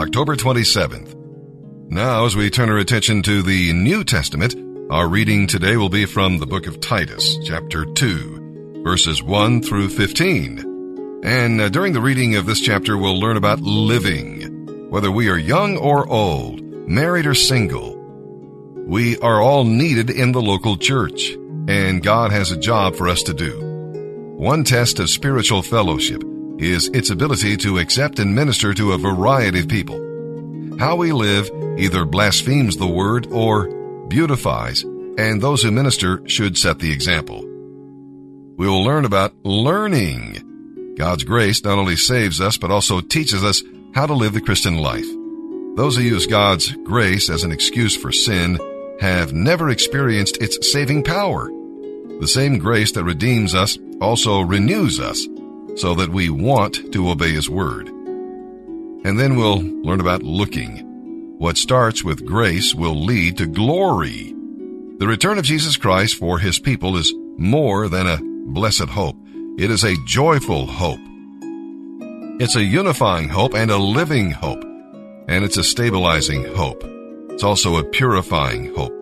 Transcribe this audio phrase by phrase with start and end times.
[0.00, 1.14] October 27th.
[1.90, 4.54] Now, as we turn our attention to the New Testament,
[4.90, 9.90] our reading today will be from the book of Titus, chapter 2, verses 1 through
[9.90, 11.20] 15.
[11.22, 14.88] And uh, during the reading of this chapter, we'll learn about living.
[14.88, 17.94] Whether we are young or old, married or single,
[18.86, 21.28] we are all needed in the local church,
[21.68, 23.60] and God has a job for us to do.
[24.38, 26.22] One test of spiritual fellowship
[26.60, 29.98] is its ability to accept and minister to a variety of people.
[30.78, 33.68] How we live either blasphemes the word or
[34.08, 37.40] beautifies, and those who minister should set the example.
[38.56, 40.94] We will learn about learning.
[40.96, 43.62] God's grace not only saves us, but also teaches us
[43.94, 45.06] how to live the Christian life.
[45.76, 48.58] Those who use God's grace as an excuse for sin
[49.00, 51.50] have never experienced its saving power.
[52.20, 55.26] The same grace that redeems us also renews us
[55.76, 57.88] so that we want to obey His Word.
[57.88, 61.38] And then we'll learn about looking.
[61.38, 64.34] What starts with grace will lead to glory.
[64.98, 68.18] The return of Jesus Christ for His people is more than a
[68.52, 69.16] blessed hope.
[69.58, 71.00] It is a joyful hope.
[72.40, 74.62] It's a unifying hope and a living hope.
[75.28, 76.82] And it's a stabilizing hope.
[77.30, 78.92] It's also a purifying hope.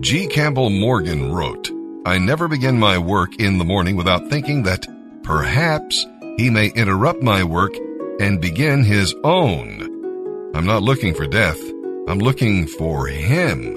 [0.00, 0.28] G.
[0.28, 1.70] Campbell Morgan wrote,
[2.04, 4.86] I never begin my work in the morning without thinking that
[5.24, 6.06] perhaps
[6.38, 7.76] he may interrupt my work
[8.20, 10.54] and begin his own.
[10.54, 11.60] I'm not looking for death.
[12.08, 13.76] I'm looking for him.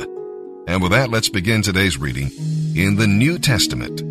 [0.67, 2.29] And with that, let's begin today's reading
[2.75, 4.01] in the New Testament.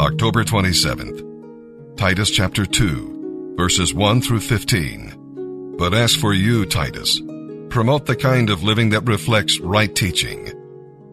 [0.00, 5.74] October 27th, Titus chapter 2, verses 1 through 15.
[5.78, 7.20] But as for you, Titus,
[7.68, 10.50] promote the kind of living that reflects right teaching.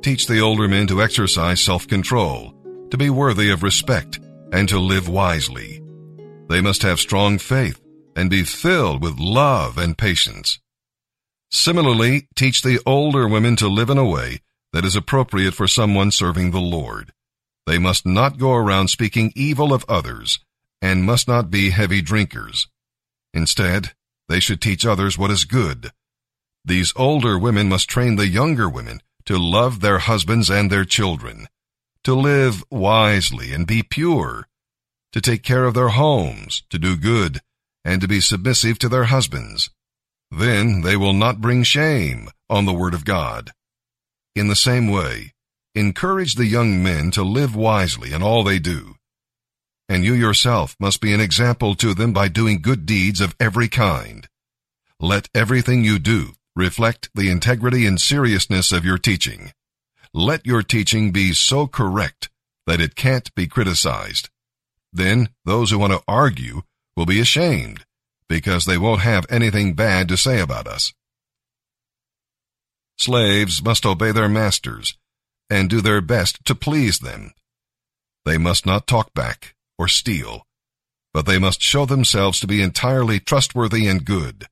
[0.02, 2.53] Teach the older men to exercise self-control,
[2.94, 4.20] to be worthy of respect,
[4.52, 5.82] and to live wisely.
[6.48, 7.82] They must have strong faith
[8.16, 10.60] and be filled with love and patience.
[11.50, 14.42] Similarly, teach the older women to live in a way
[14.74, 17.14] that is appropriate for someone serving the Lord.
[17.66, 20.40] They must not go around speaking evil of others
[20.80, 22.68] and must not be heavy drinkers.
[23.34, 23.94] Instead,
[24.30, 25.92] they should teach others what is good.
[26.64, 31.48] These older women must train the younger women to love their husbands and their children,
[32.04, 34.48] to live wisely and be pure,
[35.12, 37.42] to take care of their homes, to do good,
[37.86, 39.70] and to be submissive to their husbands.
[40.32, 43.52] Then they will not bring shame on the word of God.
[44.36, 45.34] In the same way,
[45.76, 48.94] Encourage the young men to live wisely in all they do.
[49.90, 53.68] And you yourself must be an example to them by doing good deeds of every
[53.68, 54.28] kind.
[55.00, 59.52] Let everything you do reflect the integrity and seriousness of your teaching.
[60.14, 62.30] Let your teaching be so correct
[62.68, 64.30] that it can't be criticized.
[64.92, 66.62] Then those who want to argue
[66.96, 67.84] will be ashamed
[68.30, 70.94] because they won't have anything bad to say about us.
[73.00, 74.96] Slaves must obey their masters
[75.50, 77.34] and do their best to please them.
[78.24, 80.46] They must not talk back or steal,
[81.12, 84.46] but they must show themselves to be entirely trustworthy and good.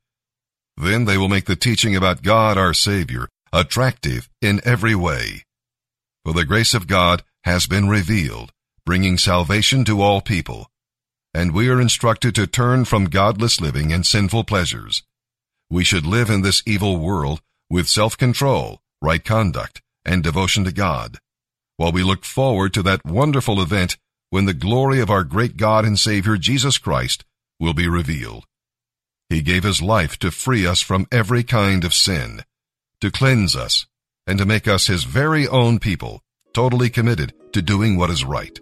[0.75, 5.43] Then they will make the teaching about God our Savior attractive in every way.
[6.23, 8.51] For the grace of God has been revealed,
[8.85, 10.67] bringing salvation to all people.
[11.33, 15.03] And we are instructed to turn from godless living and sinful pleasures.
[15.69, 21.17] We should live in this evil world with self-control, right conduct, and devotion to God,
[21.77, 23.97] while we look forward to that wonderful event
[24.29, 27.25] when the glory of our great God and Savior Jesus Christ
[27.59, 28.45] will be revealed.
[29.29, 32.43] He gave his life to free us from every kind of sin,
[32.99, 33.87] to cleanse us,
[34.31, 38.57] and to make us his very own people, totally committed to doing what is right.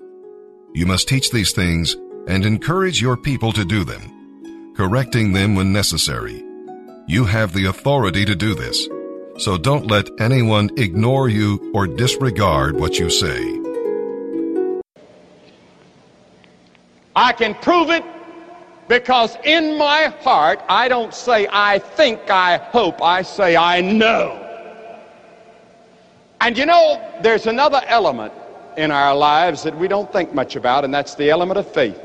[0.73, 1.95] You must teach these things
[2.27, 6.43] and encourage your people to do them, correcting them when necessary.
[7.05, 8.87] You have the authority to do this
[9.37, 13.39] so don't let anyone ignore you or disregard what you say.
[17.15, 18.03] I can prove it
[18.87, 24.48] because in my heart, I don't say I think, I hope, I say I know.
[26.41, 28.33] And you know, there's another element
[28.77, 32.01] in our lives that we don't think much about, and that's the element of faith.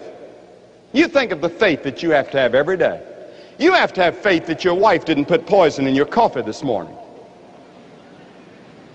[0.92, 3.02] You think of the faith that you have to have every day.
[3.58, 6.62] You have to have faith that your wife didn't put poison in your coffee this
[6.64, 6.96] morning.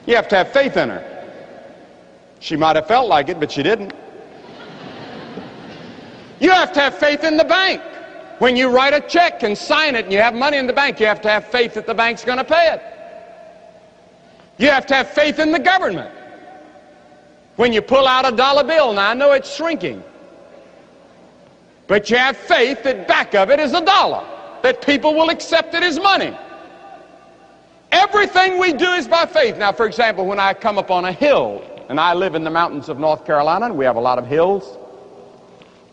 [0.06, 1.06] You have to have faith in her.
[2.40, 3.94] She might have felt like it, but she didn't.
[6.40, 7.82] You have to have faith in the bank.
[8.40, 11.00] When you write a check and sign it and you have money in the bank,
[11.00, 12.82] you have to have faith that the bank's going to pay it.
[14.60, 16.12] You have to have faith in the government.
[17.56, 20.04] When you pull out a dollar bill, now I know it's shrinking.
[21.88, 24.24] But you have faith that back of it is a dollar,
[24.62, 26.38] that people will accept it as money.
[27.92, 29.58] Everything we do is by faith.
[29.58, 32.52] Now, for example, when I come up on a hill, and I live in the
[32.52, 34.78] mountains of North Carolina, and we have a lot of hills,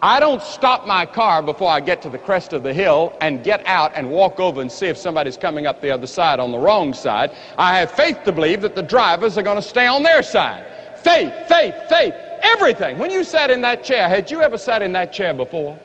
[0.03, 3.43] I don't stop my car before I get to the crest of the hill and
[3.43, 6.53] get out and walk over and see if somebody's coming up the other side on
[6.53, 7.33] the wrong side.
[7.57, 10.67] I have faith to believe that the drivers are going to stay on their side.
[10.99, 12.99] Faith, faith, faith, everything.
[12.99, 15.79] When you sat in that chair, had you ever sat in that chair before?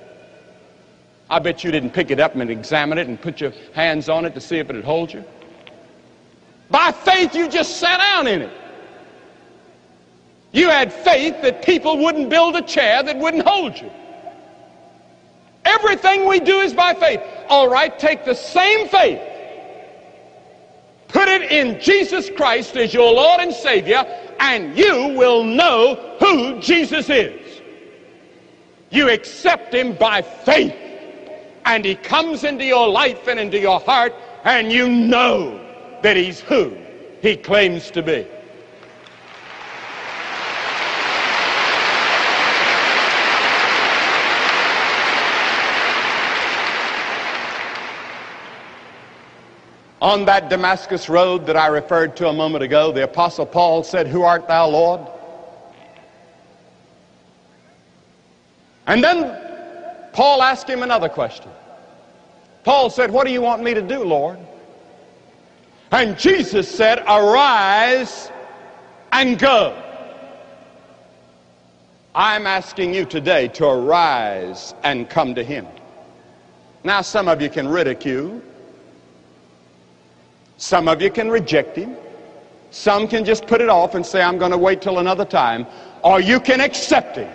[1.30, 4.26] I bet you didn't pick it up and examine it and put your hands on
[4.26, 5.24] it to see if it would hold you.
[6.70, 8.61] By faith, you just sat down in it.
[10.52, 13.90] You had faith that people wouldn't build a chair that wouldn't hold you.
[15.64, 17.22] Everything we do is by faith.
[17.48, 19.22] All right, take the same faith,
[21.08, 24.06] put it in Jesus Christ as your Lord and Savior,
[24.40, 27.62] and you will know who Jesus is.
[28.90, 30.76] You accept Him by faith,
[31.66, 34.14] and He comes into your life and into your heart,
[34.44, 35.60] and you know
[36.02, 36.76] that He's who
[37.22, 38.28] He claims to be.
[50.02, 54.08] On that Damascus road that I referred to a moment ago, the Apostle Paul said,
[54.08, 55.02] Who art thou, Lord?
[58.88, 59.38] And then
[60.12, 61.52] Paul asked him another question.
[62.64, 64.40] Paul said, What do you want me to do, Lord?
[65.92, 68.32] And Jesus said, Arise
[69.12, 69.78] and go.
[72.16, 75.68] I'm asking you today to arise and come to Him.
[76.84, 78.42] Now, some of you can ridicule.
[80.62, 81.98] Some of you can reject him.
[82.70, 85.66] Some can just put it off and say, I'm going to wait till another time.
[86.04, 87.28] Or you can accept him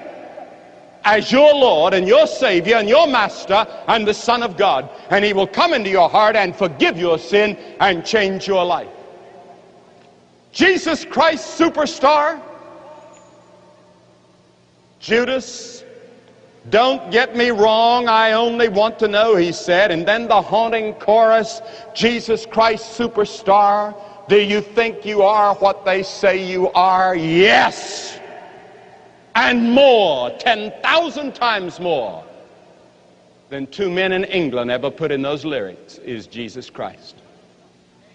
[1.04, 4.88] as your Lord and your Savior and your Master and the Son of God.
[5.10, 8.94] And he will come into your heart and forgive your sin and change your life.
[10.52, 12.40] Jesus Christ, superstar.
[15.00, 15.82] Judas
[16.70, 19.90] don't get me wrong, I only want to know, he said.
[19.90, 21.60] And then the haunting chorus
[21.94, 23.94] Jesus Christ superstar.
[24.28, 27.14] Do you think you are what they say you are?
[27.14, 28.18] Yes.
[29.36, 32.24] And more, 10,000 times more
[33.48, 37.16] than two men in England ever put in those lyrics is Jesus Christ.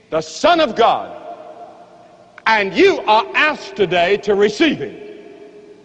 [0.09, 1.17] The Son of God.
[2.47, 5.10] And you are asked today to receive him.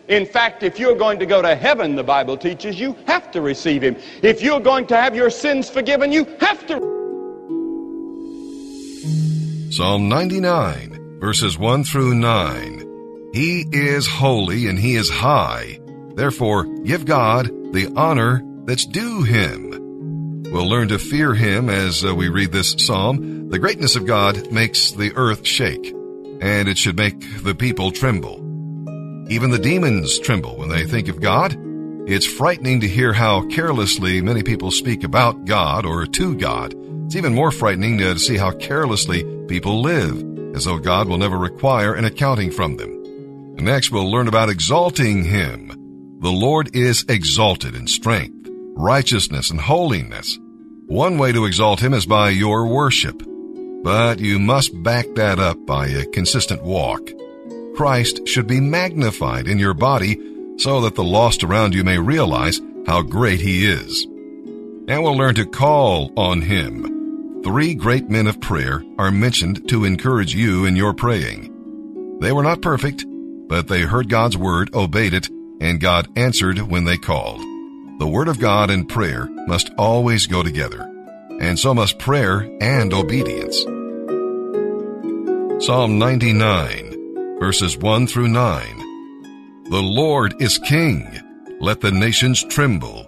[0.08, 3.40] In fact, if you're going to go to heaven, the Bible teaches, you have to
[3.40, 3.96] receive him.
[4.22, 6.96] If you're going to have your sins forgiven, you have to.
[9.70, 13.30] Psalm 99, verses 1 through 9.
[13.34, 15.80] He is holy and he is high.
[16.14, 20.42] Therefore, give God the honor that's due him.
[20.44, 23.50] We'll learn to fear him as uh, we read this psalm.
[23.50, 25.92] The greatness of God makes the earth shake,
[26.40, 28.45] and it should make the people tremble.
[29.28, 31.56] Even the demons tremble when they think of God.
[32.08, 36.74] It's frightening to hear how carelessly many people speak about God or to God.
[37.06, 41.36] It's even more frightening to see how carelessly people live, as though God will never
[41.36, 43.56] require an accounting from them.
[43.56, 46.18] Next, we'll learn about exalting Him.
[46.20, 50.38] The Lord is exalted in strength, righteousness, and holiness.
[50.86, 53.20] One way to exalt Him is by your worship,
[53.82, 57.10] but you must back that up by a consistent walk.
[57.76, 60.18] Christ should be magnified in your body
[60.56, 64.04] so that the lost around you may realize how great He is.
[64.04, 67.42] And we'll learn to call on Him.
[67.44, 72.18] Three great men of prayer are mentioned to encourage you in your praying.
[72.20, 73.04] They were not perfect,
[73.46, 75.28] but they heard God's word, obeyed it,
[75.60, 77.40] and God answered when they called.
[77.98, 80.80] The word of God and prayer must always go together,
[81.40, 83.64] and so must prayer and obedience.
[85.64, 86.85] Psalm 99
[87.38, 88.78] verses 1 through 9.
[89.70, 91.06] The Lord is king.
[91.60, 93.06] Let the nations tremble.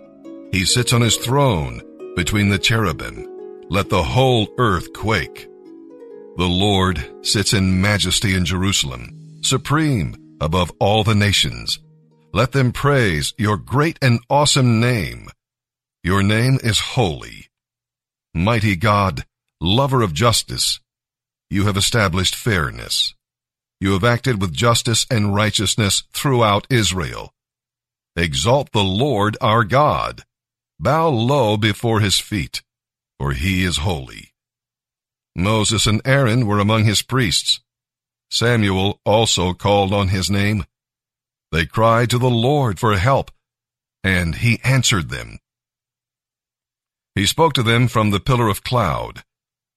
[0.53, 1.81] He sits on his throne
[2.15, 3.27] between the cherubim.
[3.71, 5.49] Let the whole earth quake.
[6.37, 11.79] The Lord sits in majesty in Jerusalem, supreme above all the nations.
[12.33, 15.29] Let them praise your great and awesome name.
[16.03, 17.49] Your name is holy.
[18.35, 19.25] Mighty God,
[19.61, 20.81] lover of justice,
[21.51, 23.15] you have established fairness.
[23.81, 27.33] You have acted with justice and righteousness throughout Israel.
[28.17, 30.25] Exalt the Lord our God.
[30.81, 32.63] Bow low before his feet,
[33.19, 34.33] for he is holy.
[35.37, 37.61] Moses and Aaron were among his priests.
[38.31, 40.65] Samuel also called on his name.
[41.53, 43.31] They cried to the Lord for help,
[44.03, 45.39] and he answered them.
[47.15, 49.23] He spoke to them from the pillar of cloud,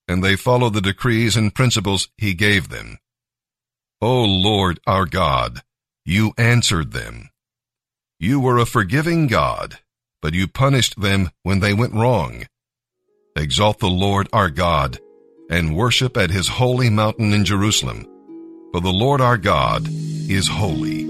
[0.08, 2.98] and they followed the decrees and principles he gave them.
[4.02, 5.62] O Lord our God,
[6.04, 7.30] you answered them.
[8.18, 9.78] You were a forgiving God,
[10.20, 12.48] but you punished them when they went wrong.
[13.36, 14.98] Exalt the Lord our God,
[15.48, 18.04] and worship at his holy mountain in Jerusalem,
[18.72, 21.04] for the Lord our God is holy.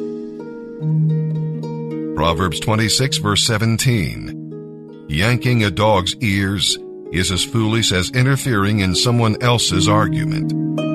[2.14, 5.06] Proverbs 26 verse 17.
[5.08, 6.76] Yanking a dog's ears
[7.10, 10.91] is as foolish as interfering in someone else's argument.